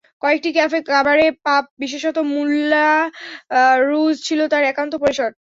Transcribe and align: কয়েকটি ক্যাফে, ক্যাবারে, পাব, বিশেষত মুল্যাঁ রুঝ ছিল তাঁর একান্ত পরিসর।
কয়েকটি 0.21 0.49
ক্যাফে, 0.53 0.79
ক্যাবারে, 0.81 1.25
পাব, 1.45 1.63
বিশেষত 1.79 2.17
মুল্যাঁ 2.33 3.01
রুঝ 3.87 4.15
ছিল 4.27 4.39
তাঁর 4.47 4.63
একান্ত 4.63 4.93
পরিসর। 5.03 5.29